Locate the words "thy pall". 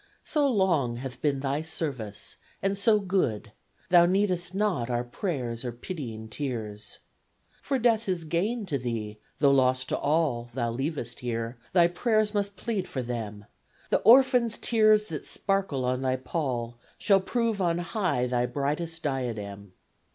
16.01-16.79